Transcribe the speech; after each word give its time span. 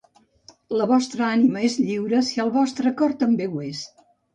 La 0.81 0.87
vostra 0.93 1.27
ànima 1.29 1.63
és 1.69 1.77
lliure 1.85 2.25
si 2.33 2.45
el 2.49 2.53
vostre 2.59 2.97
cor 3.05 3.19
també 3.25 3.51
ho 3.55 3.67
és. 3.73 3.89